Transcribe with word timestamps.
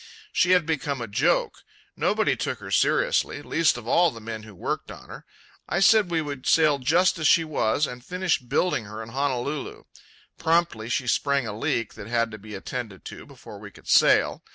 She 0.33 0.49
had 0.49 0.65
become 0.65 0.99
a 0.99 1.07
joke. 1.07 1.59
Nobody 1.95 2.35
took 2.35 2.57
her 2.57 2.71
seriously; 2.71 3.43
least 3.43 3.77
of 3.77 3.87
all 3.87 4.09
the 4.09 4.19
men 4.19 4.41
who 4.41 4.55
worked 4.55 4.89
on 4.89 5.09
her. 5.09 5.25
I 5.69 5.79
said 5.79 6.09
we 6.09 6.23
would 6.23 6.47
sail 6.47 6.79
just 6.79 7.19
as 7.19 7.27
she 7.27 7.43
was 7.43 7.85
and 7.85 8.03
finish 8.03 8.39
building 8.39 8.85
her 8.85 9.03
in 9.03 9.09
Honolulu. 9.09 9.83
Promptly 10.39 10.89
she 10.89 11.05
sprang 11.05 11.45
a 11.45 11.55
leak 11.55 11.93
that 11.93 12.07
had 12.07 12.31
to 12.31 12.39
be 12.39 12.55
attended 12.55 13.05
to 13.05 13.27
before 13.27 13.59
we 13.59 13.69
could 13.69 13.87
sail. 13.87 14.43